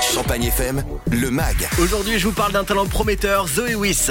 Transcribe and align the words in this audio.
Champagne 0.00 0.44
FM, 0.44 0.82
le 1.10 1.30
MAG. 1.30 1.68
Aujourd'hui, 1.82 2.18
je 2.18 2.26
vous 2.26 2.32
parle 2.32 2.52
d'un 2.52 2.64
talent 2.64 2.86
prometteur, 2.86 3.46
Zoé 3.46 3.74
Wiss. 3.74 4.10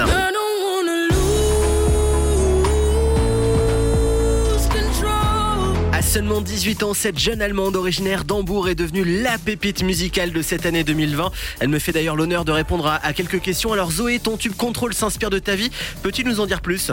Seulement 6.07 6.39
18 6.39 6.83
ans, 6.83 6.93
cette 6.93 7.19
jeune 7.19 7.41
Allemande 7.41 7.75
originaire 7.75 8.23
d'Hambourg 8.23 8.69
est 8.69 8.75
devenue 8.75 9.03
la 9.03 9.37
pépite 9.37 9.83
musicale 9.83 10.31
de 10.31 10.41
cette 10.41 10.65
année 10.65 10.85
2020. 10.85 11.31
Elle 11.59 11.67
me 11.67 11.79
fait 11.79 11.91
d'ailleurs 11.91 12.15
l'honneur 12.15 12.45
de 12.45 12.51
répondre 12.53 12.87
à, 12.87 13.05
à 13.05 13.11
quelques 13.11 13.41
questions. 13.41 13.73
Alors 13.73 13.91
Zoé, 13.91 14.19
ton 14.19 14.37
tube 14.37 14.53
Contrôle 14.55 14.93
s'inspire 14.93 15.29
de 15.29 15.37
ta 15.39 15.55
vie. 15.55 15.69
Peux-tu 16.03 16.23
nous 16.23 16.39
en 16.39 16.45
dire 16.45 16.61
plus? 16.61 16.91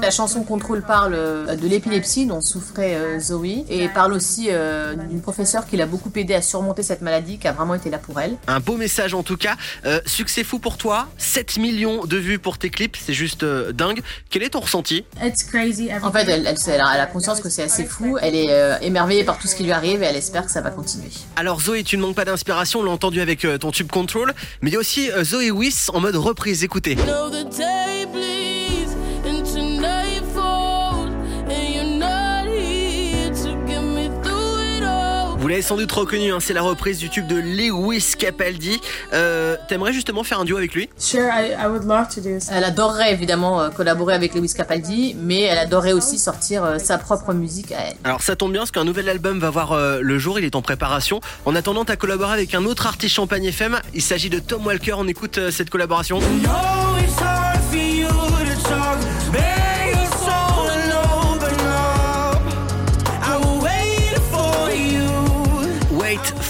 La 0.00 0.10
chanson 0.10 0.42
Contrôle 0.42 0.80
parle 0.82 1.12
euh, 1.14 1.54
de 1.54 1.68
l'épilepsie 1.68 2.24
dont 2.24 2.40
souffrait 2.40 2.94
euh, 2.94 3.20
Zoé 3.20 3.66
et 3.68 3.88
parle 3.88 4.14
aussi 4.14 4.46
euh, 4.48 4.94
d'une 4.94 5.20
professeure 5.20 5.66
qui 5.66 5.76
l'a 5.76 5.86
beaucoup 5.86 6.10
aidé 6.16 6.32
à 6.32 6.40
surmonter 6.40 6.82
cette 6.82 7.02
maladie, 7.02 7.36
qui 7.36 7.46
a 7.46 7.52
vraiment 7.52 7.74
été 7.74 7.90
là 7.90 7.98
pour 7.98 8.18
elle. 8.18 8.36
Un 8.46 8.60
beau 8.60 8.78
message 8.78 9.12
en 9.12 9.22
tout 9.22 9.36
cas. 9.36 9.56
Euh, 9.84 10.00
succès 10.06 10.44
fou 10.44 10.58
pour 10.58 10.78
toi. 10.78 11.08
7 11.18 11.58
millions 11.58 12.06
de 12.06 12.16
vues 12.16 12.38
pour 12.38 12.56
tes 12.56 12.70
clips. 12.70 12.96
C'est 12.98 13.12
juste 13.12 13.44
dingue. 13.44 14.00
Quel 14.30 14.42
est 14.44 14.50
ton 14.50 14.60
ressenti? 14.60 15.04
En 16.02 16.10
fait, 16.10 16.22
elle, 16.22 16.46
elle, 16.46 16.56
elle 16.66 16.80
a, 16.80 16.94
elle 16.94 17.00
a 17.00 17.06
conscience 17.06 17.40
que 17.40 17.50
c'est 17.50 17.62
assez 17.62 17.81
fou, 17.86 18.18
elle 18.20 18.34
est 18.34 18.50
euh, 18.50 18.78
émerveillée 18.80 19.24
par 19.24 19.38
tout 19.38 19.46
ce 19.46 19.54
qui 19.54 19.64
lui 19.64 19.72
arrive 19.72 20.02
et 20.02 20.06
elle 20.06 20.16
espère 20.16 20.44
que 20.44 20.50
ça 20.50 20.60
va 20.60 20.70
continuer. 20.70 21.08
Alors 21.36 21.60
Zoé, 21.60 21.82
tu 21.82 21.96
ne 21.96 22.02
manques 22.02 22.16
pas 22.16 22.24
d'inspiration, 22.24 22.80
on 22.80 22.84
l'a 22.84 22.90
entendu 22.90 23.20
avec 23.20 23.44
euh, 23.44 23.58
ton 23.58 23.70
tube 23.70 23.90
Control. 23.90 24.32
Mais 24.60 24.70
il 24.70 24.72
y 24.74 24.76
a 24.76 24.80
aussi 24.80 25.10
euh, 25.10 25.24
Zoé 25.24 25.50
Wiss 25.50 25.90
en 25.92 26.00
mode 26.00 26.16
reprise. 26.16 26.64
Écoutez. 26.64 26.96
know 26.96 27.71
Vous 35.42 35.48
l'avez 35.48 35.60
sans 35.60 35.76
doute 35.76 35.90
reconnu, 35.90 36.32
hein, 36.32 36.38
c'est 36.38 36.52
la 36.52 36.62
reprise 36.62 36.98
du 36.98 37.10
tube 37.10 37.26
de 37.26 37.34
Lewis 37.34 38.14
Capaldi. 38.16 38.80
Euh, 39.12 39.56
T'aimerais 39.66 39.92
justement 39.92 40.22
faire 40.22 40.38
un 40.38 40.44
duo 40.44 40.56
avec 40.56 40.72
lui? 40.72 40.88
Sure, 40.96 41.24
I, 41.24 41.50
I 41.60 41.66
would 41.66 41.82
love 41.82 42.06
to 42.14 42.20
do 42.20 42.38
so. 42.38 42.52
Elle 42.54 42.62
adorerait 42.62 43.12
évidemment 43.12 43.60
euh, 43.60 43.70
collaborer 43.70 44.14
avec 44.14 44.36
Lewis 44.36 44.54
Capaldi, 44.56 45.16
mais 45.18 45.40
elle 45.40 45.58
adorerait 45.58 45.94
aussi 45.94 46.20
sortir 46.20 46.62
euh, 46.62 46.78
sa 46.78 46.96
propre 46.96 47.32
musique 47.34 47.72
à 47.72 47.88
elle. 47.88 47.96
Alors 48.04 48.22
ça 48.22 48.36
tombe 48.36 48.52
bien 48.52 48.60
parce 48.60 48.70
qu'un 48.70 48.84
nouvel 48.84 49.08
album 49.08 49.40
va 49.40 49.50
voir 49.50 49.72
euh, 49.72 49.98
le 50.00 50.16
jour, 50.16 50.38
il 50.38 50.44
est 50.44 50.54
en 50.54 50.62
préparation. 50.62 51.18
En 51.44 51.56
attendant, 51.56 51.84
tu 51.84 51.90
as 51.90 51.96
collaboré 51.96 52.34
avec 52.34 52.54
un 52.54 52.64
autre 52.64 52.86
artiste 52.86 53.16
Champagne 53.16 53.46
FM. 53.46 53.80
Il 53.94 54.02
s'agit 54.02 54.30
de 54.30 54.38
Tom 54.38 54.64
Walker, 54.64 54.94
on 54.96 55.08
écoute 55.08 55.38
euh, 55.38 55.50
cette 55.50 55.70
collaboration. 55.70 56.20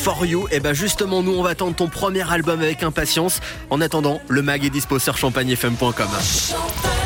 For 0.02 0.26
you. 0.26 0.48
Et 0.50 0.60
ben 0.60 0.72
justement, 0.72 1.22
nous 1.22 1.32
on 1.32 1.42
va 1.42 1.50
attendre 1.50 1.76
ton 1.76 1.88
premier 1.88 2.28
album 2.30 2.60
avec 2.60 2.82
impatience. 2.82 3.40
En 3.70 3.80
attendant, 3.80 4.20
le 4.28 4.42
mag 4.42 4.64
est 4.64 4.70
dispo 4.70 4.98
sur 4.98 5.16
champagnefm.com. 5.16 5.92
Champagne 5.92 7.01